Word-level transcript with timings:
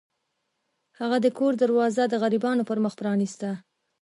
هغه 0.99 1.17
د 1.21 1.27
کور 1.37 1.53
دروازه 1.63 2.03
د 2.07 2.13
غریبانو 2.23 2.67
پر 2.69 2.77
مخ 2.83 2.93
پرانیسته. 2.99 3.49